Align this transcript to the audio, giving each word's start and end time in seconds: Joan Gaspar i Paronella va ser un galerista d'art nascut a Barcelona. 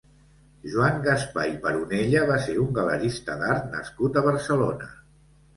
Joan 0.75 0.95
Gaspar 1.07 1.43
i 1.49 1.53
Paronella 1.65 2.23
va 2.31 2.39
ser 2.47 2.57
un 2.63 2.71
galerista 2.79 3.39
d'art 3.43 3.71
nascut 3.77 4.19
a 4.19 4.25
Barcelona. 4.31 4.91